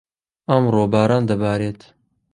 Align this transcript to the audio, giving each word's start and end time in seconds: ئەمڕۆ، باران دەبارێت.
ئەمڕۆ، 0.49 0.83
باران 0.93 1.23
دەبارێت. 1.31 1.79